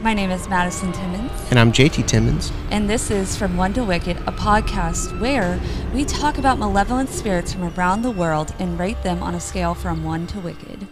[0.00, 2.52] My name is Madison Timmons, And I'm JT Timmons.
[2.70, 5.60] and this is From One to Wicked, a podcast where
[5.92, 9.74] we talk about malevolent spirits from around the world and rate them on a scale
[9.74, 10.86] from 1 to wicked.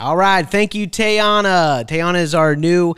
[0.00, 0.48] All right.
[0.50, 1.86] Thank you, Tayana.
[1.86, 2.94] Tayana is our new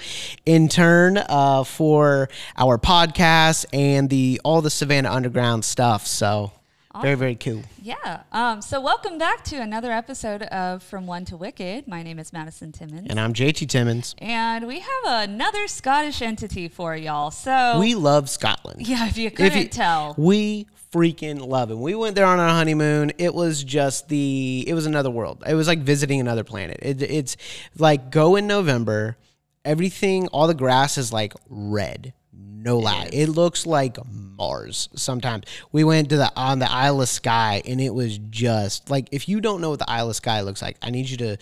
[0.47, 6.07] intern uh, for our podcast and the all the Savannah Underground stuff.
[6.07, 6.53] So
[7.01, 7.63] very, very cool.
[7.81, 8.23] Yeah.
[8.33, 11.89] Um, so, welcome back to another episode of From One to Wicked.
[11.89, 13.07] My name is Madison Timmons.
[13.09, 14.15] And I'm JT Timmons.
[14.19, 17.31] And we have another Scottish entity for y'all.
[17.31, 18.87] So, We love Scotland.
[18.87, 20.15] yeah, if you couldn't you- tell.
[20.19, 21.79] We freaking love it.
[21.79, 23.13] We went there on our honeymoon.
[23.17, 25.43] It was just the it was another world.
[25.47, 26.79] It was like visiting another planet.
[26.83, 27.37] It, it's
[27.79, 29.17] like go in November,
[29.65, 32.13] everything all the grass is like red.
[32.35, 33.09] No lie.
[33.13, 33.97] It looks like
[34.43, 35.45] Mars sometimes.
[35.71, 39.29] We went to the on the Isle of Skye and it was just like if
[39.29, 41.37] you don't know what the Isle of Skye looks like, I need you to,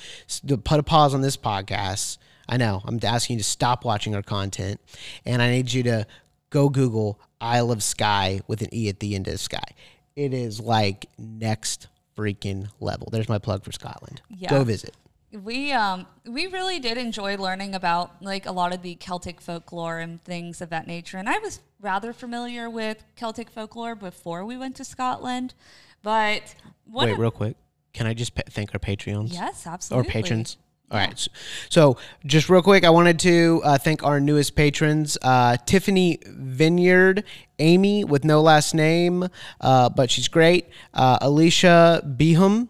[0.49, 2.19] to put a pause on this podcast.
[2.47, 2.83] I know.
[2.85, 4.81] I'm asking you to stop watching our content
[5.25, 6.07] and I need you to
[6.51, 9.71] go Google Isle of Skye with an E at the end of Sky.
[10.15, 11.87] It is like next
[12.19, 13.09] freaking level.
[13.11, 14.21] There's my plug for Scotland.
[14.29, 14.51] Yeah.
[14.51, 14.95] Go visit.
[15.33, 19.99] we um we really did enjoy learning about like a lot of the Celtic folklore
[20.01, 21.17] and things of that nature.
[21.17, 25.55] And I was rather familiar with Celtic folklore before we went to Scotland,
[26.03, 26.55] but
[26.87, 27.57] Wait, real quick.
[27.93, 29.33] Can I just thank our Patreons?
[29.33, 30.57] yes, Or absolutely, patrons?
[30.91, 31.17] All right.
[31.19, 31.31] So,
[31.69, 37.23] so just real quick, I wanted to uh, thank our newest patrons uh, Tiffany Vineyard,
[37.61, 39.29] Amy with no last name,
[39.61, 42.69] uh, but she's great, uh, Alicia Beham,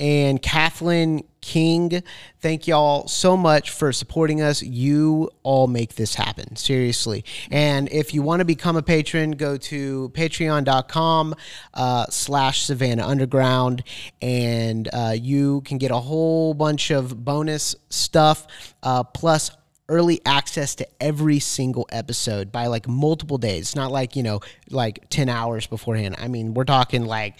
[0.00, 2.02] and Kathleen King.
[2.40, 4.62] Thank y'all so much for supporting us.
[4.62, 7.24] You all make this happen, seriously.
[7.50, 11.34] And if you want to become a patron, go to patreon.com
[11.74, 13.82] uh, slash Savannah Underground,
[14.20, 18.46] and uh, you can get a whole bunch of bonus stuff,
[18.82, 19.50] uh, plus
[19.88, 23.60] early access to every single episode by like multiple days.
[23.60, 24.40] It's not like, you know,
[24.70, 26.14] like 10 hours beforehand.
[26.18, 27.34] I mean, we're talking like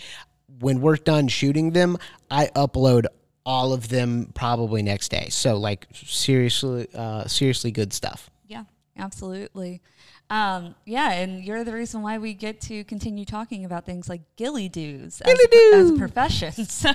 [0.60, 1.98] when we're done shooting them,
[2.30, 3.06] I upload
[3.44, 5.28] all of them probably next day.
[5.30, 8.30] So like seriously, uh, seriously good stuff.
[8.46, 8.64] Yeah,
[8.96, 9.82] absolutely.
[10.30, 14.22] Um, yeah, and you're the reason why we get to continue talking about things like
[14.36, 15.38] Ghillie Dhus as,
[15.74, 16.52] as a profession.
[16.64, 16.90] So,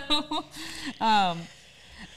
[1.00, 1.40] um,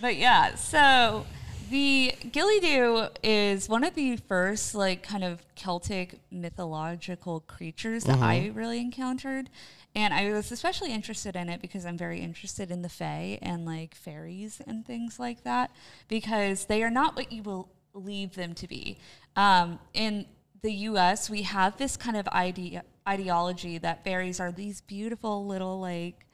[0.01, 1.27] but yeah, so
[1.71, 8.51] the Dhu is one of the first like kind of Celtic mythological creatures that I
[8.55, 9.49] really encountered.
[9.95, 13.65] And I was especially interested in it because I'm very interested in the Fae and
[13.65, 15.71] like fairies and things like that
[16.09, 18.99] because they are not what you will believe them to be.
[19.37, 20.27] Um, in
[20.63, 25.81] the U.S., we have this kind of idea ideology that fairies are these beautiful little
[25.81, 26.27] like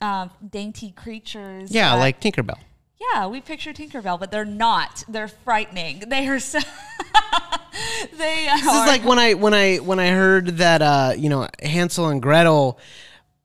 [0.00, 1.70] um, dainty creatures.
[1.70, 2.58] Yeah, that- like Tinkerbell.
[3.00, 5.04] Yeah, we picture Tinkerbell, but they're not.
[5.08, 6.04] They're frightening.
[6.08, 6.58] They are so.
[8.16, 8.82] they This are.
[8.82, 12.20] is like when I when I when I heard that uh, you know, Hansel and
[12.20, 12.78] Gretel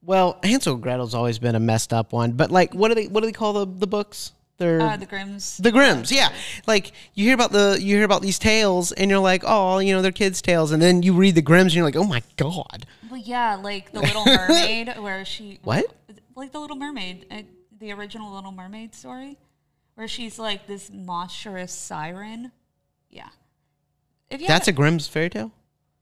[0.06, 3.08] well, Hansel and Gretel's always been a messed up one, but like what do they
[3.08, 4.34] what do they call the the books?
[4.58, 5.58] They're uh, the Grimm's.
[5.58, 6.32] The Grimms, yeah.
[6.68, 9.94] Like you hear about the you hear about these tales, and you're like, oh, you
[9.94, 12.22] know, they're kids' tales, and then you read the Grimms, and you're like, oh my
[12.38, 15.60] god, well, yeah, like the Little Mermaid, where she.
[15.64, 15.86] What?
[16.36, 17.42] Like the Little Mermaid, uh,
[17.80, 19.38] the original Little Mermaid story,
[19.96, 22.52] where she's like this monstrous siren.
[23.10, 23.30] Yeah.
[24.30, 25.52] If you that's a Grimm's fairy tale.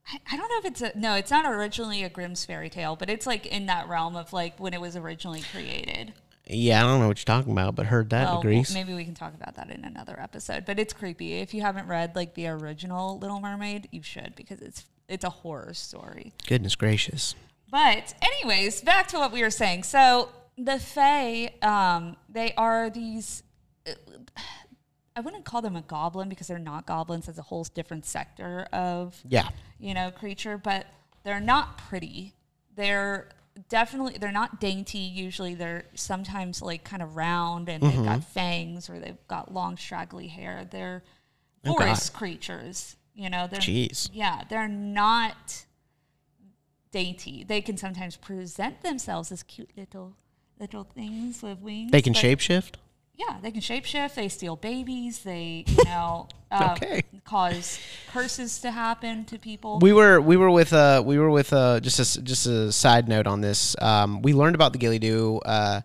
[0.08, 1.16] I, I don't know if it's a no.
[1.16, 4.60] It's not originally a Grimm's fairy tale, but it's like in that realm of like
[4.60, 6.14] when it was originally created.
[6.48, 8.74] Yeah, I don't know what you're talking about, but heard that Well, agrees.
[8.74, 10.66] maybe we can talk about that in another episode.
[10.66, 11.36] But it's creepy.
[11.36, 15.30] If you haven't read like the original Little Mermaid, you should because it's it's a
[15.30, 16.34] horror story.
[16.48, 17.36] Goodness gracious.
[17.70, 19.84] But anyways, back to what we were saying.
[19.84, 23.44] So the Fae, um, they are these.
[25.16, 27.28] I wouldn't call them a goblin because they're not goblins.
[27.28, 30.86] It's a whole different sector of Yeah, you know, creature, but
[31.24, 32.34] they're not pretty.
[32.76, 33.28] They're
[33.68, 35.00] definitely they're not dainty.
[35.00, 39.76] Usually, they're sometimes like kind of round and they've got fangs or they've got long
[39.78, 40.68] straggly hair.
[40.70, 41.04] They're
[41.64, 41.84] Oh, God.
[41.86, 42.96] forest creatures.
[43.14, 44.10] You know, they're Jeez.
[44.14, 45.66] yeah, they're not
[46.92, 47.44] dainty.
[47.44, 50.16] They can sometimes present themselves as cute little
[50.62, 51.92] little things with wings.
[51.92, 52.76] they can but- shapeshift.
[53.18, 54.14] yeah, they can shapeshift.
[54.16, 55.20] They steal babies.
[55.24, 57.02] They, you know, uh, Okay.
[57.26, 57.80] cause
[58.14, 59.80] curses to happen to people.
[59.80, 63.08] We were we were with uh we were with uh just a just a side
[63.10, 63.76] note on this.
[63.82, 65.82] Um, we learned about the Ghillie Dhu uh,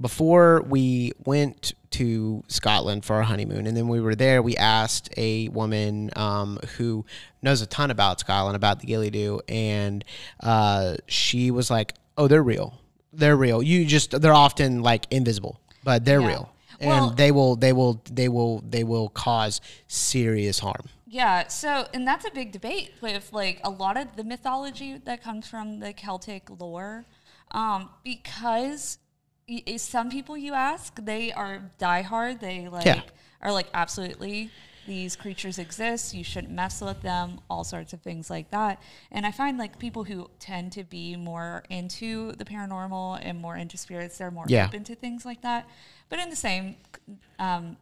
[0.00, 4.42] before we went to Scotland for our honeymoon, and then we were there.
[4.42, 7.04] We asked a woman um, who
[7.42, 10.04] knows a ton about Scotland about the Ghillie Dhu, and
[10.40, 12.74] uh, she was like, "Oh, they're real.
[13.12, 13.62] They're real.
[13.62, 16.28] You just they're often like invisible, but they're Yeah.
[16.28, 16.52] real."
[16.82, 20.86] and Well- they will they will they will they will cause serious harm.
[21.06, 25.22] Yeah, so and that's a big debate with like a lot of the mythology that
[25.22, 27.04] comes from the Celtic lore,
[27.50, 28.98] um, because
[29.48, 32.40] y- some people you ask they are diehard.
[32.40, 33.02] They like Yeah.
[33.42, 34.50] are like absolutely
[34.90, 36.14] these creatures exist.
[36.14, 37.38] You shouldn't mess with them.
[37.48, 38.82] All sorts of things like that.
[39.12, 43.56] And I find like people who tend to be more into the paranormal and more
[43.56, 44.66] into spirits, they're more Yeah.
[44.66, 45.68] open to things like that.
[46.08, 46.74] But in the same
[47.38, 47.76] um,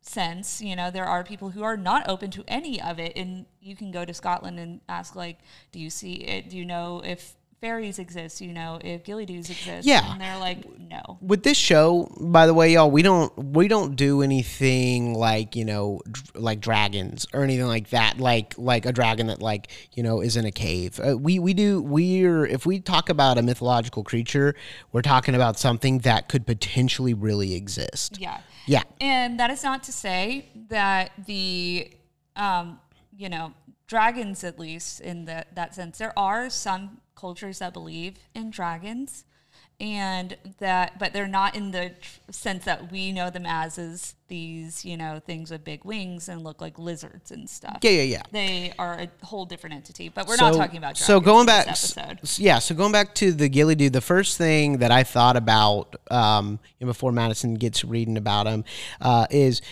[0.00, 0.62] sense.
[0.62, 3.76] You know, there are people who are not open to any of it, and you
[3.76, 5.38] can go to Scotland and ask, like,
[5.72, 6.48] do you see it?
[6.50, 8.40] Do you know if fairies exist?
[8.40, 9.86] You know if Ghillie Dhus exist?
[9.86, 10.12] Yeah.
[10.12, 11.18] and they're like, no.
[11.20, 15.64] with this show by the way y'all we don't we don't do anything like you
[15.64, 20.02] know dr- like dragons or anything like that like like a dragon that like you
[20.02, 23.42] know is in a cave uh, we we do we're if we talk about a
[23.42, 24.54] mythological creature
[24.92, 28.40] we're talking about something that could potentially really exist Yeah.
[28.66, 31.90] yeah And that is not to say that the,
[32.36, 32.80] um,
[33.16, 33.52] you know,
[33.86, 39.24] dragons, at least in the, that sense, there are some cultures that believe in dragons,
[39.80, 44.14] and that, but they're not in the tr- sense that we know them as, as
[44.28, 47.78] these, you know, things with big wings and look like lizards and stuff.
[47.82, 51.06] yeah yeah yeah They are a whole different entity, but we're not talking about dragons
[51.06, 52.18] so going back this episode.
[52.22, 55.36] s- yeah so going back to the gilly dude the first thing that i thought
[55.36, 58.64] about um you know, before madison gets reading about him
[59.00, 59.62] uh, is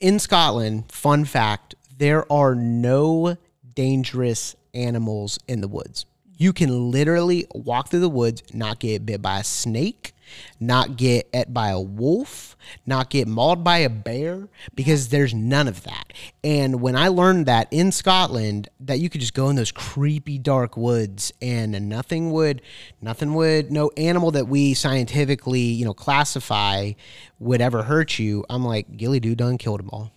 [0.00, 3.36] in scotland fun fact there are no
[3.74, 6.06] dangerous animals in the woods.
[6.36, 10.12] You can literally walk through the woods not get bit by a snake
[10.58, 15.68] not get et by a wolf not get mauled by a bear because there's none
[15.68, 16.12] of that.
[16.42, 20.38] And when i learned that in scotland that you could just go in those creepy
[20.38, 22.62] dark woods and nothing would
[23.00, 26.92] nothing would no animal that we scientifically you know classify
[27.38, 30.12] would ever hurt you i'm like Ghillie Dhu done killed them all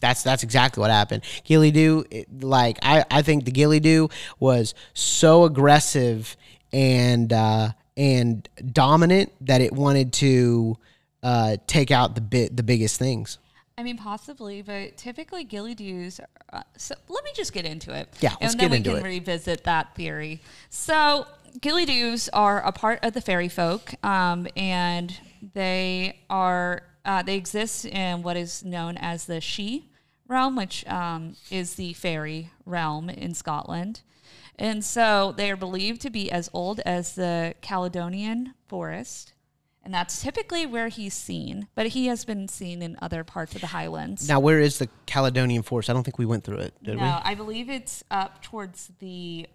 [0.00, 1.22] that's that's exactly what happened.
[1.44, 6.36] Ghillie Dhu, it- like I, I think the Ghillie Dhu was so aggressive
[6.72, 10.76] and uh, and dominant that it wanted to
[11.22, 13.38] uh, take out the bit the biggest things.
[13.78, 16.20] I mean, possibly, but typically Ghillie Dhus.
[16.52, 18.08] Uh, so let me just get into it.
[18.20, 19.04] Yeah, let's and then get we into can it.
[19.04, 20.42] revisit that theory.
[20.68, 21.26] So
[21.62, 25.16] Ghillie Dhus are a part of the fairy folk, um, and
[25.54, 29.89] they are uh, they exist in what is known as the She
[30.30, 34.00] realm, which um, is the fairy realm in Scotland.
[34.56, 39.32] And so they are believed to be as old as the Caledonian forest.
[39.82, 43.62] And that's typically where he's seen, but he has been seen in other parts of
[43.62, 44.28] the Highlands.
[44.28, 45.88] Now, where is the Caledonian Forest?
[45.88, 49.46] I don't think we went through it, did no, I believe it's up towards the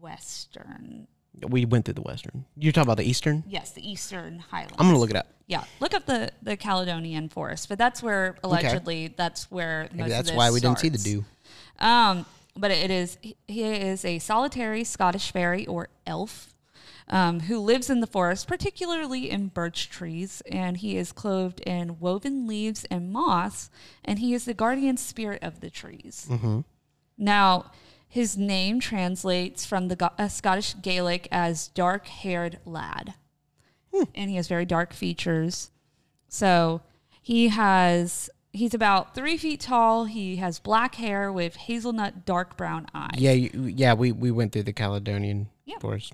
[0.00, 1.08] western.
[1.42, 1.48] We?
[1.48, 2.44] We went through the western.
[2.56, 3.44] You're talking about the eastern.
[3.46, 4.74] Yes, the eastern Highlands.
[4.78, 5.28] I'm gonna look it up.
[5.46, 10.32] Yeah, look up the the Caledonian forest, but that's where allegedly that's where Maybe that's
[10.32, 11.24] why we didn't see the Dhu.
[11.84, 16.54] Um, but it is he is a solitary Scottish fairy or elf
[17.08, 22.00] um, who lives in the forest, particularly in birch trees, and he is clothed in
[22.00, 23.70] woven leaves and moss,
[24.04, 26.26] and he is the guardian spirit of the trees.
[26.28, 26.60] Mm-hmm.
[27.18, 27.70] Now,
[28.08, 33.14] his name translates from the Go- uh, Scottish Gaelic as dark-haired lad,
[34.14, 35.70] and he has very dark features.
[36.28, 36.82] So
[37.22, 40.04] he has he's about three feet tall.
[40.06, 43.18] He has black hair with hazelnut dark brown eyes.
[43.18, 43.94] Yeah, you, yeah.
[43.94, 45.78] We we went through the Caledonian Yeah.
[45.78, 46.12] Forest.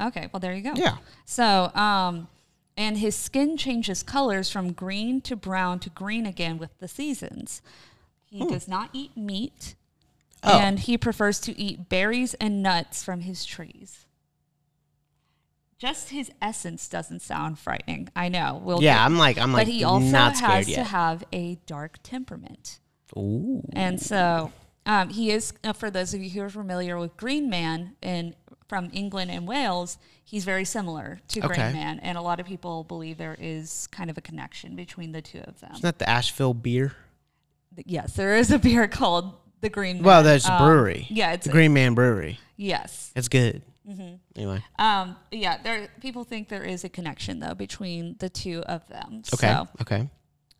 [0.00, 0.72] Okay, well there you go.
[0.76, 0.98] Yeah.
[1.24, 2.28] So, um,
[2.76, 7.60] and his skin changes colors from green to brown to green again with the seasons.
[8.30, 9.74] He does not eat meat,
[10.42, 10.58] Oh.
[10.58, 14.06] and he prefers to eat berries and nuts from his trees.
[15.78, 18.08] Just his essence doesn't sound frightening.
[18.16, 18.60] I know.
[18.64, 20.74] We'll Yeah, get- I'm like I'm like but he also has yet.
[20.76, 22.80] to have a dark temperament.
[23.16, 23.62] Ooh.
[23.72, 24.50] And so
[24.86, 28.34] um, he is, uh, for those of you who are familiar with Green Man in,
[28.68, 31.48] from England and Wales, he's very similar to Okay.
[31.54, 32.00] Green Man.
[32.00, 35.40] And a lot of people believe there is kind of a connection between the two
[35.40, 35.70] of them.
[35.72, 36.96] Isn't that the Asheville beer?
[37.86, 40.04] Yes, there is a beer called the Green Man.
[40.04, 41.06] Well, that's a Um, brewery.
[41.10, 42.38] Yeah, it's the Green Man Brewery.
[42.56, 43.12] yes.
[43.16, 43.62] It's good.
[43.88, 44.14] Mm-hmm.
[44.36, 45.88] Anyway, Um, yeah, there.
[46.00, 49.22] People think there is a connection though between the two of them.
[49.32, 50.10] okay, So okay.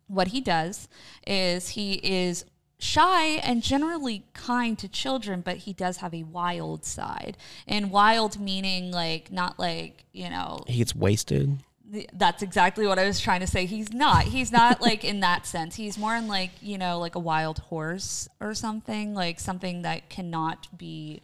[0.07, 0.87] what he does
[1.27, 2.45] is he is
[2.79, 7.37] shy and generally kind to children, but he does have a wild side.
[7.67, 11.59] And wild meaning like not like, you know, He gets wasted.
[11.91, 13.65] Th- that's exactly what I was trying to say.
[13.65, 14.23] He's not.
[14.23, 15.75] He's not like in that sense.
[15.75, 20.09] He's more in like, you know, like a wild horse or something, like something that
[20.09, 21.21] cannot be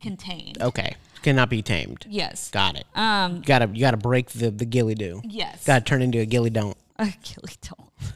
[0.00, 0.60] contained.
[0.60, 2.04] Okay, Cannot be tamed.
[2.08, 2.50] Yes.
[2.50, 2.86] Got it.
[2.94, 3.36] Um.
[3.36, 5.20] You gotta you gotta break the the Ghillie Dhu.
[5.24, 5.64] Yes.
[5.64, 6.76] Gotta turn into a gilly don't.
[6.98, 8.14] A gilly don't.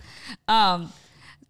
[0.49, 0.93] Um,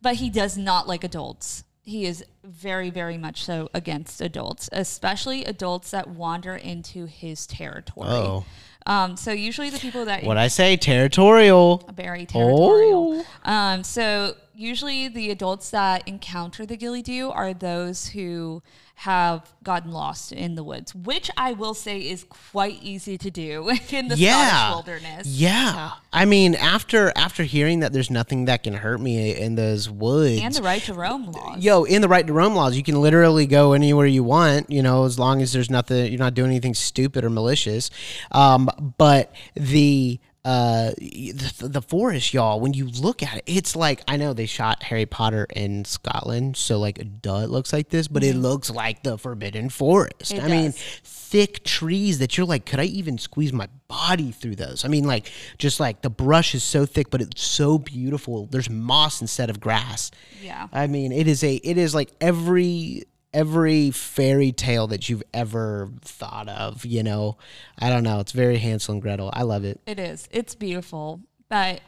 [0.02, 1.64] but he does not like adults.
[1.82, 8.08] He is very, very much so against adults, especially adults that wander into his territory.
[8.08, 8.44] Oh.
[8.86, 11.88] Um, so usually the people that What I say, territorial.
[11.94, 13.24] very territorial.
[13.44, 13.50] Oh.
[13.52, 18.62] Um, so usually the adults that encounter the Dhu are those who
[19.00, 23.68] have gotten lost in the woods, which I will say is quite easy to do
[23.90, 24.48] in the Yeah.
[24.48, 25.26] Scottish wilderness.
[25.26, 25.90] Yeah.
[26.14, 30.40] I mean, after after hearing that there's nothing that can hurt me in those woods.
[30.42, 31.62] And the right to roam laws.
[31.62, 34.82] Yo, in the right to roam laws, you can literally go anywhere you want, you
[34.82, 37.90] know, as long as there's nothing, you're not doing anything stupid or malicious.
[38.32, 44.00] Um, but the uh, the, the forest, y'all, when you look at it, it's like
[44.06, 48.06] I know they shot Harry Potter in Scotland, so like duh, it looks like this,
[48.06, 50.32] but it looks like the Forbidden Forest.
[50.32, 54.54] It I mean, thick trees that you're like, could I even squeeze my body through
[54.54, 54.84] those?
[54.84, 58.46] I mean, like, just like the brush is so thick, but it's so beautiful.
[58.46, 60.12] There's moss instead of grass.
[60.40, 60.68] Yeah.
[60.72, 63.02] I mean, it is a it is like every
[63.36, 67.36] every fairy tale that you've ever thought of, you know.
[67.78, 69.30] I don't know, it's very Hansel and Gretel.
[69.32, 69.78] I love it.
[69.86, 70.26] It is.
[70.30, 71.20] It's beautiful.
[71.50, 71.82] But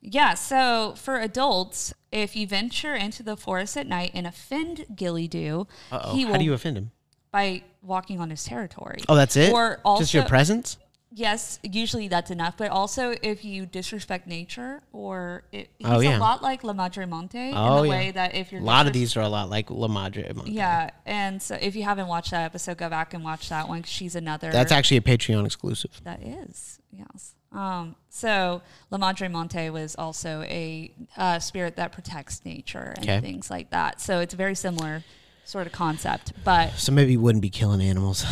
[0.00, 5.28] yeah, so for adults, if you venture into the forest at night and offend Ghillie
[5.28, 6.14] Dhu, Uh-oh.
[6.14, 6.92] he How do you offend him?
[7.32, 9.00] by walking on his territory.
[9.08, 9.52] Oh, that's it?
[9.52, 10.78] Or also Just your presence?
[11.16, 12.56] Yes, usually that's enough.
[12.56, 16.18] But also, if you disrespect nature, or it, he's Oh, yeah.
[16.18, 17.88] a lot like La Madre Monte Oh, in the yeah.
[17.98, 20.28] way that if you're A lot of these are a lot like La Madre.
[20.32, 20.50] Monte.
[20.50, 20.90] Yeah.
[21.06, 23.82] And so, if you haven't watched that episode, go back and watch that one.
[23.82, 24.50] 'cause she's another.
[24.50, 26.00] That's actually a Patreon exclusive.
[26.02, 27.34] That is, yes.
[27.52, 33.20] Um, so La Madre Monte was also a uh, spirit that protects nature and Okay.
[33.20, 34.00] things like that.
[34.00, 35.04] So it's very similar
[35.44, 36.32] sort of concept.
[36.44, 38.24] But So maybe you wouldn't be killing animals.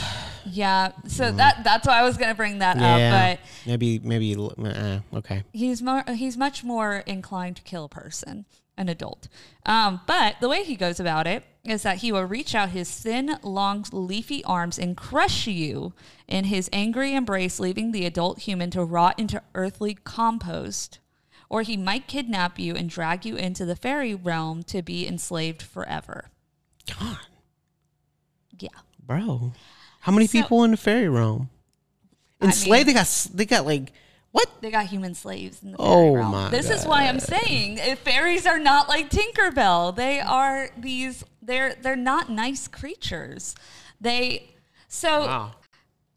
[0.45, 2.81] yeah, so that that's why I was gonna bring that Mm.
[2.81, 3.07] yeah.
[3.33, 3.39] up.
[3.39, 5.45] But maybe maybe uh, okay.
[5.53, 8.45] he's more he's much more inclined to kill a person,
[8.77, 9.29] an adult.
[9.67, 12.91] Um, but the way he goes about it is that he will reach out his
[12.91, 15.93] thin, long, leafy arms and crush you
[16.27, 20.99] in his angry embrace, leaving the adult human to rot into earthly compost.
[21.49, 25.63] Or he might kidnap you and drag you into the fairy realm to be enslaved
[25.63, 26.31] forever.
[26.87, 27.19] God,
[28.59, 28.69] Yeah.
[29.05, 29.53] bro.
[30.01, 31.49] How many So- people in the fairy realm?
[32.41, 32.89] Enslaved?
[32.89, 33.93] they got they got like
[34.33, 34.49] what?
[34.63, 36.31] They got human slaves in the fairy Oh realm.
[36.33, 39.95] my This is why I'm saying fairies are not like Tinkerbell.
[39.95, 41.23] They are these.
[41.41, 43.55] They're they're not nice creatures.
[44.01, 44.55] They
[44.89, 45.53] so Wow.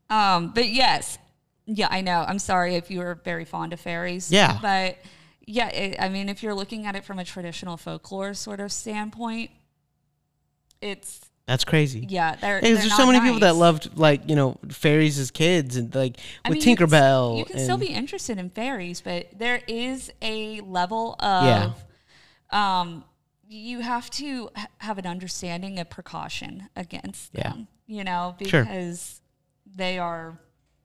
[0.10, 0.52] um.
[0.54, 1.20] But yes,
[1.68, 2.26] yeah, I know.
[2.28, 4.32] I'm sorry if you were very fond of fairies.
[4.32, 4.58] Yeah.
[4.62, 4.98] but
[5.46, 8.72] yeah, it, I mean, if you're looking at it from a traditional folklore sort of
[8.72, 9.52] standpoint,
[10.86, 12.06] it's That's crazy.
[12.10, 12.36] yeah.
[12.36, 15.76] They're, Hey, they're there's so many people that loved like you know fairies as kids
[15.76, 17.38] and like I with mean, you can Tinkerbell.
[17.40, 21.74] You can, still be interested in fairies, but there is a level of Yeah.
[22.52, 23.04] um
[23.48, 24.50] you have to
[24.80, 27.50] have an understanding of precaution against Yeah.
[27.52, 28.64] them, you know, Sure.
[28.64, 29.22] because
[29.76, 30.40] they are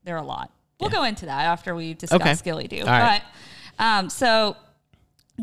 [0.04, 0.50] they're a lot.
[0.78, 2.34] We'll go into that after we discuss Okay.
[2.42, 2.80] Ghillie Dhu.
[2.80, 3.22] All right.
[3.78, 4.56] But um so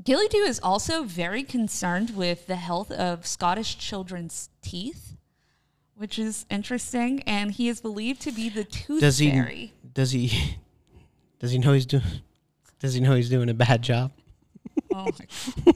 [0.03, 5.15] Ghillie Dhu is also very concerned with the health of Scottish children's teeth,
[5.95, 9.73] which is interesting, and he is believed to be the tooth does he fairy.
[9.93, 10.57] does he
[11.39, 12.03] does he know he's doing
[12.79, 14.11] does he know he's doing a bad job?
[14.93, 15.07] Oh
[15.63, 15.73] my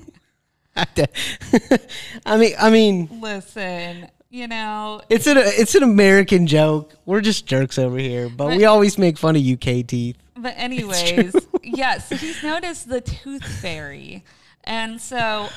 [2.26, 6.94] I mean, I mean, Listen, you know, it's an it's an American joke.
[7.06, 10.18] We're just jerks over here, but we always make fun of UK teeth.
[10.38, 14.24] but anyways, yes, he's known as the tooth fairy.
[14.64, 15.50] And so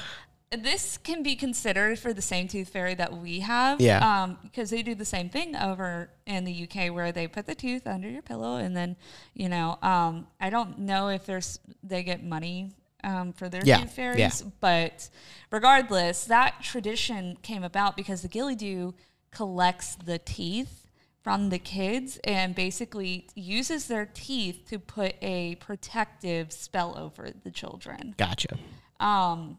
[0.51, 3.81] this can be considered for the same tooth fairy that we have.
[3.81, 4.23] Yeah.
[4.23, 7.55] Um, because they do the same thing over in the UK where they put the
[7.55, 8.97] tooth under your pillow and then,
[9.35, 12.73] you know, um, I don't know if there's they get money
[13.05, 14.51] um, for their Yeah, fairies, yeah.
[14.61, 15.09] but
[15.51, 18.95] regardless, that tradition came about because the Ghillie Dhu
[19.31, 20.87] collects the teeth
[21.23, 27.51] from the kids and basically uses their teeth to put a protective spell over the
[27.51, 28.59] children, Gotcha.
[29.01, 29.59] um,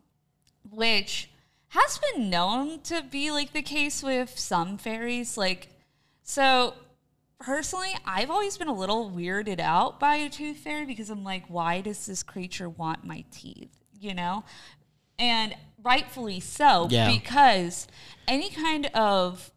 [0.70, 1.30] which
[1.70, 5.38] has been known to be like the case with some fairies.
[5.38, 5.70] Like,
[6.24, 6.75] so
[7.39, 11.46] personally, I've always been a little weirded out by a tooth fairy because I'm like,
[11.48, 13.72] why does this creature want my teeth?
[14.00, 14.44] You know?
[15.20, 17.12] And rightfully so, Yeah.
[17.12, 17.88] because
[18.27, 19.51] any kind of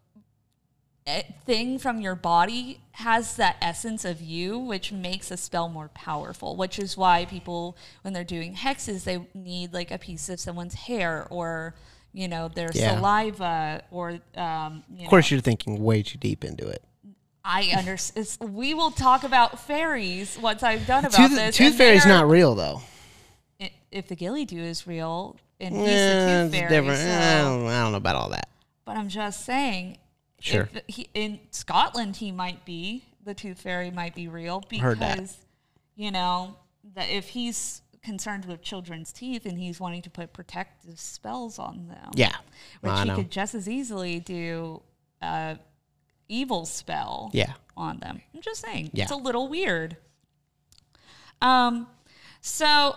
[1.07, 5.89] eh, thing from your body has that essence of you, which makes a spell more
[5.89, 6.55] powerful.
[6.55, 10.73] Which is why people, when they're doing hexes, they need like a piece of someone's
[10.75, 11.75] hair or
[12.13, 12.95] you know their Yeah.
[12.95, 16.83] saliva or um, you Of course, you're thinking way too deep into it.
[17.43, 18.27] I understand.
[18.53, 21.55] We will talk about fairies once I've done about Tooth, this.
[21.57, 22.81] tooth fairy's not real though.
[23.91, 26.99] If the Ghillie Dhu is real, and he's Yeah, the tooth fairy, different.
[26.99, 28.49] so- I, don't, I don't know about all that.
[28.85, 29.97] but I'm just saying.
[30.41, 30.69] Sure.
[30.73, 35.15] If he, in Scotland, he might be the tooth fairy might be real Heard that.
[35.17, 35.37] because
[35.95, 36.55] you know
[36.95, 41.87] that if he's concerned with children's teeth and he's wanting to put protective spells on
[41.89, 42.35] them, Yeah,
[42.81, 43.15] which I he know.
[43.17, 44.81] could just as easily do
[45.21, 45.57] a
[46.29, 47.53] evil spell Yeah.
[47.75, 48.21] on them.
[48.33, 49.03] I'm just saying, Yeah.
[49.03, 49.97] it's a little weird.
[51.41, 51.87] Um,
[52.41, 52.95] so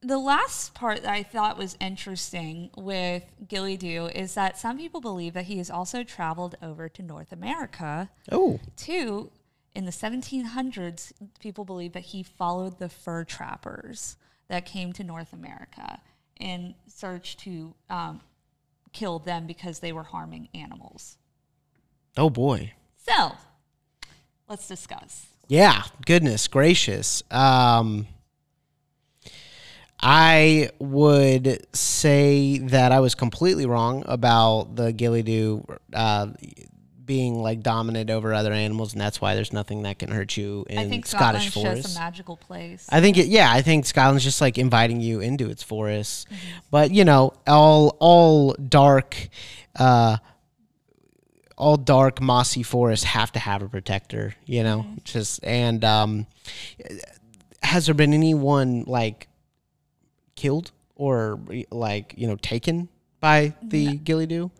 [0.00, 5.00] the last part that I thought was interesting with Ghillie Dhu is that some people
[5.00, 9.30] believe that he has also traveled over to North America Oh, too.
[9.74, 14.16] In the 1700s, people believe that he followed the fur trappers
[14.48, 16.00] that came to North America
[16.38, 18.20] in search to um,
[18.92, 21.16] kill them because they were harming animals.
[22.16, 22.72] Oh boy.
[23.08, 23.32] So,
[24.48, 25.26] let's discuss.
[25.48, 27.22] Yeah, goodness gracious.
[27.30, 28.06] Um,
[30.00, 36.28] I would say that I was completely wrong about the Ghillie Dhu uh,
[37.04, 40.64] being like dominant over other animals, and that's why there's nothing that can hurt you
[40.68, 41.82] in I think Scottish Scotland's forests.
[41.84, 42.86] just a magical place.
[42.90, 46.24] I think it, yeah, I think Scotland's just like inviting you into its forests.
[46.24, 46.58] Mm-hmm.
[46.70, 49.28] But you know, all all dark
[49.76, 50.16] uh
[51.62, 54.78] all dark mossy forests have to have a protector, you know?
[54.80, 54.94] Mm-hmm.
[55.04, 56.26] Just and um
[57.62, 59.28] has there been anyone like
[60.34, 61.38] killed or
[61.70, 62.88] like, you know, taken
[63.20, 64.50] by the Ghillie Dhu?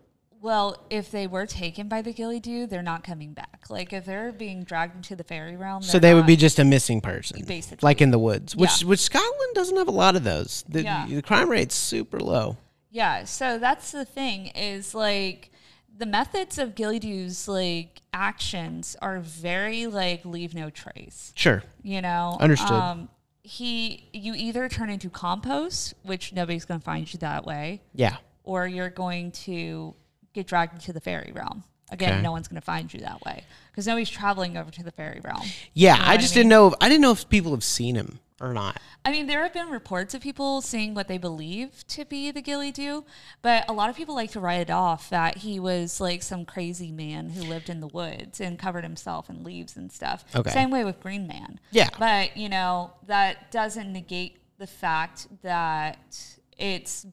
[0.40, 3.66] well, if they were taken by the Ghillie Dhu, they're not coming back.
[3.70, 6.64] Like if they're being dragged into the fairy realm, So they're would be just a
[6.64, 7.78] missing person, Basically.
[7.86, 8.88] like in the woods, which Yeah.
[8.88, 10.64] which Scotland doesn't have a lot of those.
[10.68, 11.06] The, Yeah.
[11.08, 12.56] the crime rate's super low.
[12.90, 15.51] Yeah, so that's the thing is like
[16.02, 21.32] the methods of Ghillie Dhu's like actions are very like leave no trace.
[21.36, 21.62] Sure.
[21.84, 22.72] You know, Understood.
[22.72, 23.08] Um,
[23.44, 28.16] he, you either turn into compost, which nobody's going to find you that way, Yeah.
[28.42, 29.94] or you're going to
[30.32, 31.62] get dragged into the fairy realm.
[31.92, 32.22] Again, Okay.
[32.22, 35.20] no one's going to find you that way because nobody's traveling over to the fairy
[35.22, 35.46] realm.
[35.72, 36.66] Yeah, know I just I didn't know.
[36.66, 38.78] If, I didn't know if people have seen him or not.
[39.04, 42.42] I mean, there have been reports of people seeing what they believe to be the
[42.42, 43.04] Ghillie Dhu,
[43.40, 46.44] but a lot of people like to write it off that he was like some
[46.44, 50.24] crazy man who lived in the woods and covered himself in leaves and stuff.
[50.34, 50.50] Okay.
[50.50, 51.60] Same way with Green Man.
[51.70, 51.88] Yeah.
[51.98, 57.06] But, you know, that doesn't negate the fact that it's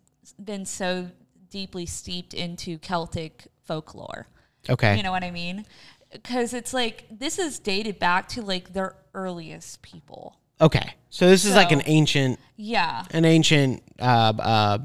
[0.43, 1.09] been so
[1.49, 4.27] deeply steeped into Celtic folklore.
[4.67, 4.97] Okay.
[4.97, 5.65] You know what I mean?
[6.11, 10.39] Because it's like this is dated back to like their earliest people.
[10.61, 10.93] Okay.
[11.09, 13.03] So this is like an ancient, Yeah.
[13.11, 14.77] an ancient uh, uh,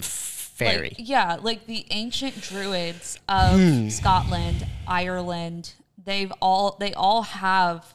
[0.00, 0.94] fairy.
[0.98, 3.88] Like, yeah, like the ancient druids of Hmm.
[3.88, 7.94] Scotland, Ireland, they've all they all have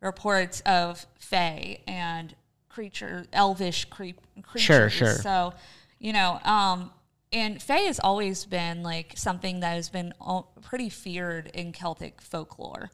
[0.00, 2.34] reports of fae and
[2.68, 4.62] creature elvish creep creatures.
[4.64, 5.14] Sure, sure.
[5.16, 5.54] So,
[5.98, 6.92] you know, um
[7.32, 12.20] and fae has always been like something that has been all, pretty feared in Celtic
[12.20, 12.90] folklore.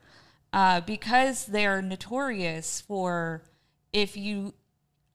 [0.53, 3.43] Uh, because they're notorious for
[3.93, 4.55] if you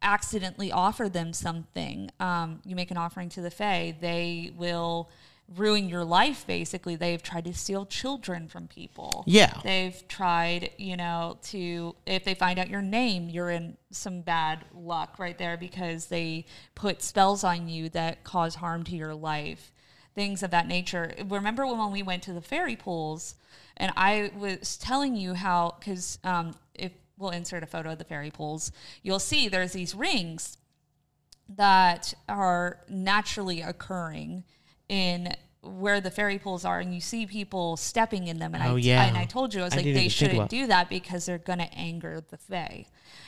[0.01, 5.09] accidentally offer them something, um, you make an offering to the Fae, they will
[5.55, 6.95] ruin your life basically.
[6.95, 9.23] They've tried to steal children from people.
[9.27, 9.59] Yeah.
[9.63, 14.65] They've tried, you know, to, if they find out your name, you're in some bad
[14.73, 19.71] luck right there because they put spells on you that cause harm to your life.
[20.15, 21.13] Things of that nature.
[21.27, 23.35] Remember when we went to the fairy pools
[23.77, 26.55] and I was telling you how, because um,
[27.17, 28.71] we'll insert a photo of the fairy pools,
[29.04, 30.58] you'll see there's these rings
[31.47, 34.43] that are naturally occurring
[34.89, 38.75] in where the fairy pools are and you see people stepping in them and, Oh,
[38.75, 39.06] I, yeah.
[39.06, 41.38] and I told you I was I like they shouldn't about- do that because they're
[41.39, 42.86] going to anger the fae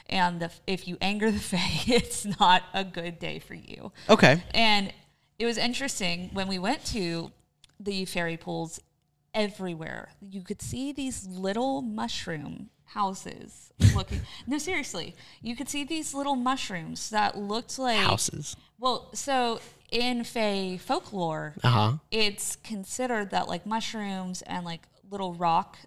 [0.07, 4.43] and the, if you anger the fae it's not a good day for you Okay.
[4.53, 4.93] and
[5.39, 7.31] it was interesting when we went to
[7.79, 8.79] the fairy pools
[9.37, 10.09] everywhere.
[10.21, 14.21] You could see these little mushroom houses looking.
[14.47, 15.15] no, seriously.
[15.41, 18.55] You could see these little mushrooms that looked like Houses.
[18.79, 19.59] Well, so
[19.91, 21.91] in Fey folklore, Uh huh.
[22.11, 25.77] it's considered that like mushrooms and like little rock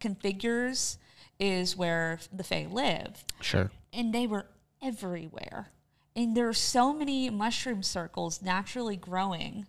[0.00, 0.96] configures
[1.38, 3.70] is where the Fae live Sure.
[3.92, 4.46] and they were
[4.82, 5.68] everywhere.
[6.16, 9.66] And there are so many mushroom circles naturally growing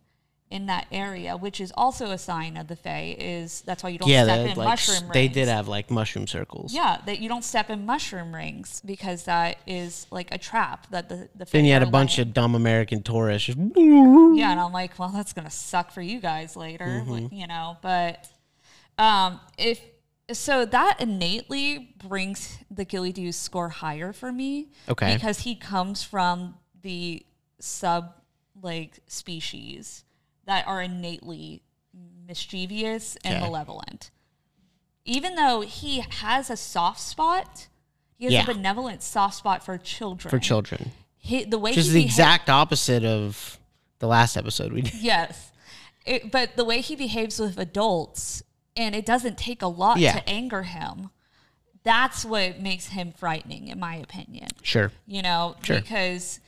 [0.55, 3.15] in that area, which is also a sign of the Fae.
[3.19, 5.33] Is that's why you don't Yeah, step in like, mushroom they rings.
[5.33, 6.73] did have like mushroom circles.
[6.73, 11.09] Yeah, that you don't step in mushroom rings because that is like a trap that
[11.09, 11.45] the the.
[11.45, 13.47] Fae Then you had a bunch of dumb American tourists.
[13.47, 17.33] Just, Yeah, and I'm like, well, that's gonna suck for you guys later, Mm-hmm.
[17.35, 17.77] you know.
[17.81, 18.27] But
[18.97, 19.81] um, if
[20.31, 24.69] so that innately brings the Ghillie Dhu's score higher for me.
[24.89, 25.13] Okay.
[25.13, 27.25] Because he comes from the
[27.59, 28.13] sub
[28.61, 30.04] like species
[30.45, 31.61] that are innately
[32.27, 33.43] mischievous and Okay.
[33.43, 34.11] malevolent.
[35.05, 37.67] Even though he has a soft spot,
[38.17, 38.43] he has Yeah.
[38.43, 40.29] a benevolent soft spot for children.
[40.29, 40.91] for children.
[41.17, 43.59] He, the way Which is the beha- exact opposite of
[43.99, 44.93] the last episode we did.
[45.01, 45.51] Yes.
[46.05, 48.43] It, but the way he behaves with adults,
[48.77, 50.13] and it doesn't take a lot Yeah.
[50.19, 51.09] to anger him,
[51.83, 54.49] that's what makes him frightening, in my opinion.
[54.61, 54.91] Sure.
[55.07, 55.79] You know, Sure.
[55.81, 56.39] because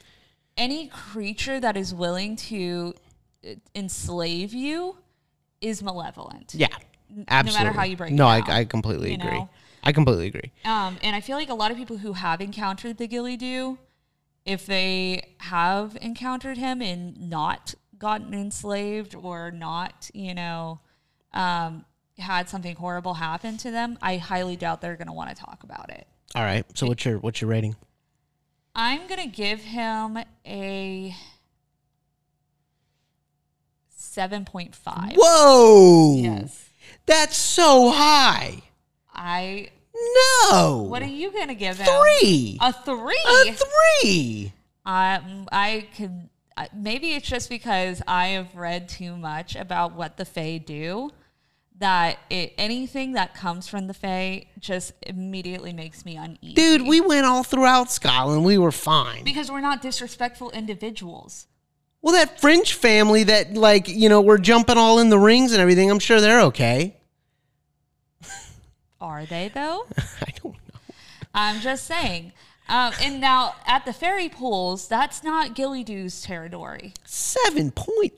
[0.55, 2.93] any creature that is willing to
[3.75, 4.97] enslave you
[5.61, 6.53] is malevolent.
[6.53, 6.67] Yeah.
[7.29, 7.51] Absolutely.
[7.51, 9.31] No matter how you break No, it I, I completely you agree.
[9.31, 9.49] know?
[9.83, 10.51] I completely agree.
[10.65, 13.77] Um, and I feel like a lot of people who have encountered the Ghillie Dhu,
[14.45, 20.81] if they have encountered him and not gotten enslaved or not, you know,
[21.33, 21.85] um,
[22.17, 25.63] had something horrible happen to them, I highly doubt they're going to want to talk
[25.63, 26.07] about it.
[26.35, 26.65] All right.
[26.77, 27.75] So what's your what's your rating?
[28.75, 31.15] I'm going to give him a
[34.17, 35.13] 7.5.
[35.15, 36.17] Whoa.
[36.17, 36.69] Yes.
[37.05, 38.61] That's so high.
[39.13, 39.69] I.
[40.51, 40.85] No.
[40.89, 41.87] What are you going to give him?
[41.87, 42.57] three?
[42.61, 43.17] A three.
[43.25, 43.53] A
[44.03, 44.53] three.
[44.85, 50.17] Um, I could uh, maybe it's just because I have read too much about what
[50.17, 51.11] the Fae do
[51.79, 56.55] that it anything that comes from the Fae just immediately makes me uneasy.
[56.55, 58.43] Dude, we went all throughout Scotland.
[58.43, 59.23] We were fine.
[59.23, 61.47] because we're not disrespectful individuals.
[62.01, 65.61] Well, that French family that, like, you know, we're jumping all in the rings and
[65.61, 66.95] everything, I'm sure they're okay.
[69.01, 69.85] Are they though?
[69.97, 70.79] I don't know.
[71.33, 72.33] I'm just saying.
[72.69, 78.11] Um, and now at the fairy pools, that's not Ghillie Dhu's territory 7.5?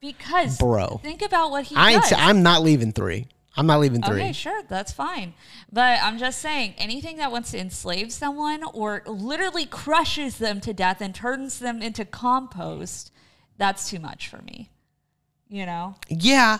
[0.00, 1.00] because Bro.
[1.02, 2.12] think about what he I does.
[2.16, 3.28] I'm not leaving three.
[3.56, 4.20] I'm not leaving three.
[4.20, 5.34] Okay, sure, that's fine.
[5.72, 10.72] But I'm just saying, anything that wants to enslave someone or literally crushes them to
[10.72, 13.12] death and turns them into compost,
[13.58, 14.70] that's too much for me.
[15.52, 16.58] You know, Yeah,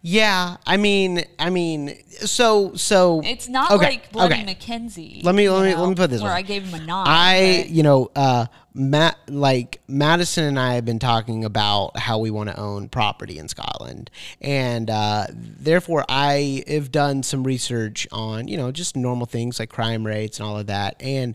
[0.00, 0.58] yeah.
[0.64, 3.20] I mean, I mean, so so.
[3.24, 4.44] it's not Okay, like Bloody okay.
[4.44, 5.22] Mackenzie.
[5.24, 6.36] Let me- let me- know, let me put this where way.
[6.38, 7.04] I gave him a nine.
[7.08, 12.20] I, but- you know, uh, Matt, like Madison and I have been talking about how
[12.20, 14.08] we want to own property in Scotland,
[14.40, 19.68] and uh, therefore I have done some research on, you know, just normal things like
[19.68, 20.94] crime rates and all of that.
[21.00, 21.34] And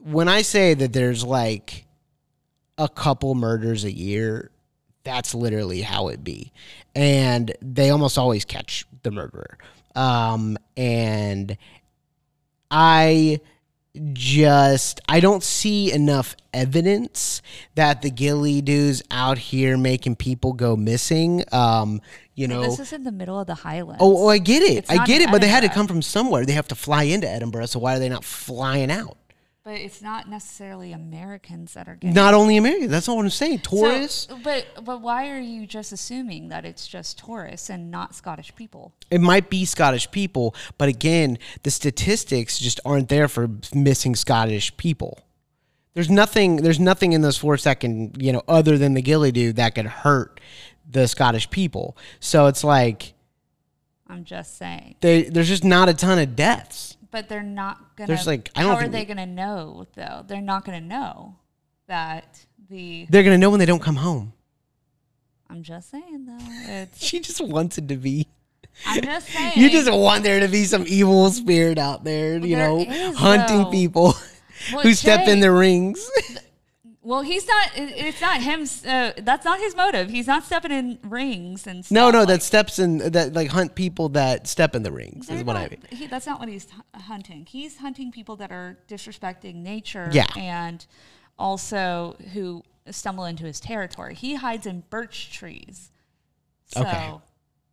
[0.00, 1.84] when I say that there's like
[2.78, 4.50] a couple murders a year,
[5.06, 6.52] that's literally how it be.
[6.94, 9.56] And they almost always catch the murderer.
[9.94, 11.56] Um, and
[12.70, 13.40] I
[14.12, 17.40] just I don't see enough evidence
[17.76, 21.44] that the Ghillie Dhus out here making people go missing.
[21.52, 22.02] Um,
[22.34, 24.02] you know, this is in the middle of the Highlands.
[24.02, 26.02] oh, oh, I get it, It's I get it, but they had to come from
[26.02, 26.44] somewhere.
[26.44, 29.16] They have to fly into Edinburgh, so why are they not flying out?
[29.66, 32.14] But it's not necessarily Americans that are getting.
[32.14, 32.88] Not only Americans.
[32.88, 33.62] that's not what I'm saying.
[33.68, 34.28] So- Tourists.
[34.44, 38.94] but but why are you just assuming that it's just tourists and not Scottish people?
[39.10, 44.76] it might be Scottish people, but again, the statistics just aren't there for missing Scottish
[44.76, 45.18] people.
[45.94, 46.58] There's nothing.
[46.58, 49.74] There's nothing in those four that can, you know, other than the Ghillie Dhu that
[49.74, 50.40] could hurt
[50.88, 51.96] the Scottish people.
[52.20, 53.14] So it's like
[54.06, 54.94] I'm just saying.
[55.00, 56.96] they, there's just not a ton of deaths.
[57.16, 58.08] But they're not gonna.
[58.08, 60.22] There's, like, I don't how are they gonna know though?
[60.28, 61.36] They're not gonna know
[61.86, 63.06] that the.
[63.08, 64.34] They're gonna know when they don't come home.
[65.48, 66.86] I'm just saying though.
[66.98, 68.26] She just wants it to be.
[68.84, 69.54] I'm just saying.
[69.56, 73.16] You just want there to be some evil spirit out there, you There know, is,
[73.16, 73.70] hunting though.
[73.70, 74.14] people
[74.74, 76.10] Well, who step in the rings.
[77.06, 77.70] Well, he's not.
[77.76, 78.66] It's not him.
[78.84, 80.10] Uh, that's not his motive.
[80.10, 81.84] He's not stepping in rings and.
[81.84, 84.90] Stuff no, no, like, that steps in that like hunt people that step in the
[84.90, 85.82] rings is what I mean.
[85.90, 87.46] he- that's not what he's hunting.
[87.46, 90.08] He's hunting people that are disrespecting nature.
[90.10, 90.26] Yeah.
[90.36, 90.84] And
[91.38, 94.16] also who stumble into his territory.
[94.16, 95.92] He hides in birch trees.
[96.66, 97.12] So Okay.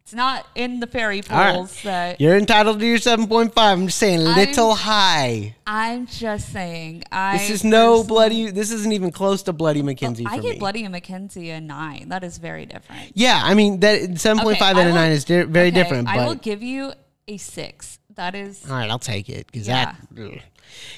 [0.06, 1.56] It's not in the fairy All right.
[1.56, 3.54] pools that You're entitled to your 7.5.
[3.56, 5.56] I'm just saying, little high.
[5.66, 7.04] I'm just saying.
[7.10, 8.52] I This is no bloody.
[8.52, 10.60] This isn't even close to bloody Mackenzie I give me.
[10.60, 12.10] Bloody and Mackenzie a nine.
[12.10, 13.12] That is very different.
[13.16, 15.72] yeah, I mean that 7.5 Okay, and I a will- nine is di- very okay,
[15.72, 16.06] different.
[16.08, 16.92] But I will give you
[17.30, 17.98] a six.
[18.16, 19.94] That is all right, I'll take it because Yeah.
[20.12, 20.22] that.
[20.22, 20.40] ugh.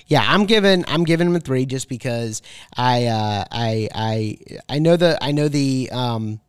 [0.08, 2.42] Yeah, I'm giving I'm giving him a three just because
[2.76, 4.38] I uh, I I
[4.68, 6.40] I know the I know the um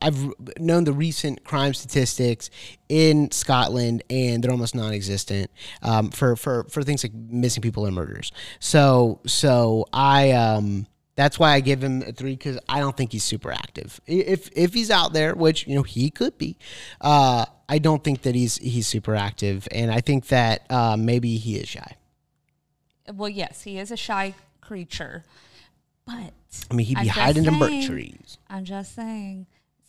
[0.00, 2.50] I've known the recent crime statistics
[2.88, 5.50] in Scotland, and they're almost non-existent
[5.82, 8.32] um, for for for things like missing people and murders.
[8.60, 10.86] So so I um
[11.18, 14.00] that's why I give him a three because I don't think he's super active.
[14.06, 16.56] If if he's out there, which you know he could be,
[17.00, 21.36] uh, I don't think that he's he's super active, and I think that uh, maybe
[21.36, 21.96] he is shy.
[23.12, 25.24] Well, yes, he is a shy creature,
[26.06, 26.32] but
[26.70, 28.38] I mean, he'd be I'm hiding in birch trees.
[28.48, 29.46] I'm just saying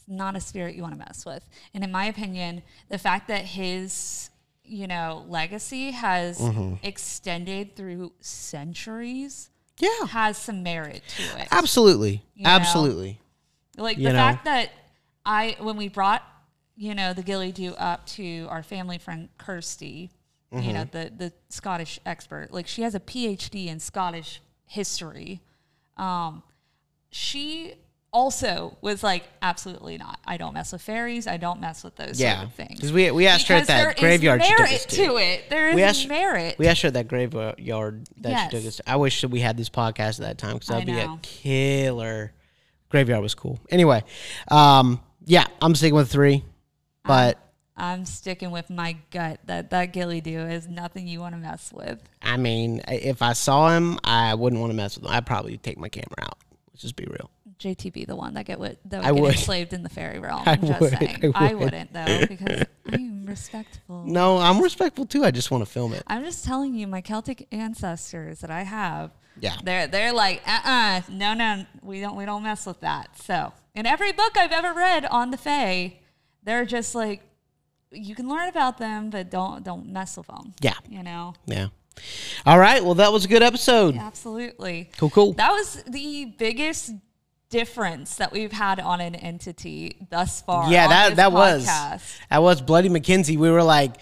[0.09, 1.47] not a spirit you want to mess with.
[1.73, 4.29] And in my opinion, the fact that his,
[4.63, 6.75] you know, legacy has Mm-hmm.
[6.83, 11.47] extended through centuries Yeah, has some merit to it.
[11.51, 12.49] absolutely, You know?
[12.49, 13.19] absolutely.
[13.77, 14.19] Like You the know.
[14.19, 14.71] fact that
[15.25, 16.23] I when we brought,
[16.75, 20.11] you know, the Ghillie Dhu up to our family friend Kirsty,
[20.51, 20.91] you know, Mm-hmm.
[20.91, 25.41] the the Scottish expert, like she has a PhD in Scottish history.
[25.97, 26.43] Um,
[27.11, 27.75] she
[28.11, 30.19] also was like, absolutely not.
[30.25, 31.27] I don't mess with fairies.
[31.27, 32.75] I don't mess with those Yeah, sort of things.
[32.75, 34.95] because we we asked her at Because that graveyard she took us to.
[35.05, 35.49] to it.
[35.49, 36.55] There is We asked- merit.
[36.57, 38.51] We asked her at that graveyard that Yes.
[38.51, 38.75] she took us.
[38.77, 38.89] To.
[38.89, 42.33] I wish that we had this podcast at that time because that'd be a killer.
[42.89, 43.59] Graveyard was cool.
[43.69, 44.03] Anyway,
[44.49, 46.43] um, yeah, I'm sticking with three,
[47.05, 47.37] but
[47.77, 51.71] I'm sticking with my gut that that Ghillie Dhu is nothing you want to mess
[51.71, 52.01] with.
[52.23, 55.11] I mean, if I saw him, I wouldn't want to mess with him.
[55.11, 56.39] I'd probably take my camera out.
[56.73, 57.29] Let's just be real.
[57.59, 59.31] JTB the one that get what that would I get would.
[59.33, 60.43] enslaved in the fairy realm.
[60.45, 61.31] I I'm just would, saying.
[61.35, 61.63] I I, would.
[61.65, 64.03] wouldn't though because I'm respectful.
[64.05, 65.23] No, I'm respectful too.
[65.25, 66.03] I just want to film it.
[66.07, 69.11] I'm just telling you, my Celtic ancestors that I have.
[69.39, 69.55] Yeah.
[69.63, 73.17] They're they're like, uh uh no no, we don't we don't mess with that.
[73.21, 75.99] So in every book I've ever read on the Fae,
[76.43, 77.21] they're just like
[77.91, 80.53] you can learn about them, but don't don't mess with them.
[80.61, 80.75] Yeah.
[80.89, 81.33] You know?
[81.45, 81.67] Yeah.
[82.45, 82.83] All right.
[82.83, 83.95] Well, that was a good episode.
[83.97, 84.89] Absolutely.
[84.97, 85.33] Cool, cool.
[85.33, 86.91] That was the biggest
[87.49, 90.71] difference that we've had on an entity thus far.
[90.71, 93.37] yeah, that that was that was Bloody Mackenzie.
[93.37, 93.95] We were like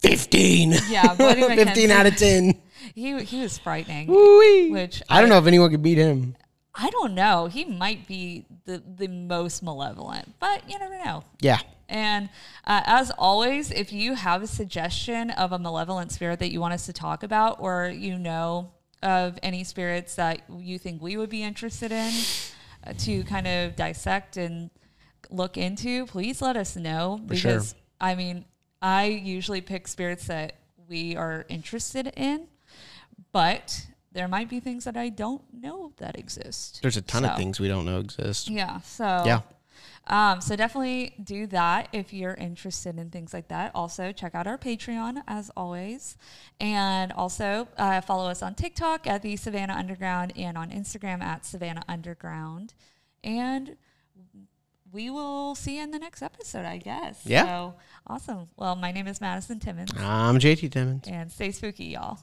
[0.00, 0.74] fifteen.
[0.88, 2.60] Yeah, Bloody fifteen out of ten.
[2.94, 4.08] He he was frightening.
[4.08, 4.70] Woo-wee.
[4.70, 6.36] Which I don't know if anyone could beat him.
[6.74, 7.46] I don't know.
[7.46, 11.24] He might be the the most malevolent, but you never know.
[11.40, 11.58] Yeah.
[11.88, 12.28] And
[12.66, 16.74] uh, as always, if you have a suggestion of a malevolent spirit that you want
[16.74, 18.70] us to talk about, or you know
[19.02, 22.12] of any spirits that you think we would be interested in
[22.86, 24.70] Uh, to kind of dissect and
[25.30, 27.18] look into, please let us know.
[27.18, 27.26] sure.
[27.52, 28.44] Because, I mean,
[28.80, 30.54] I usually pick spirits that
[30.88, 32.46] we are interested in,
[33.32, 36.80] but there might be things that I don't know that exist.
[36.82, 38.48] There's a ton of things we don't know exist.
[38.48, 38.80] Yeah.
[38.80, 39.40] So Yeah.
[40.08, 43.70] Um, so definitely do that if you're interested in things like that.
[43.74, 46.16] Also, check out our Patreon as always,
[46.60, 51.44] and also uh, follow us on TikTok at the Savannah Underground and on Instagram at
[51.44, 52.74] Savannah Underground.
[53.22, 53.76] And
[54.90, 57.20] we will see you in the next episode, I guess.
[57.24, 57.44] Yeah.
[57.44, 57.74] So
[58.06, 58.48] awesome.
[58.56, 61.04] Well, my name is Madison Timmons, I'm JT Timmons.
[61.06, 62.18] and stay spooky, y'all.